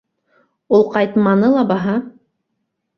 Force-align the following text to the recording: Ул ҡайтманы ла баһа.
Ул 0.79 0.87
ҡайтманы 0.97 1.53
ла 1.59 1.69
баһа. 1.75 1.97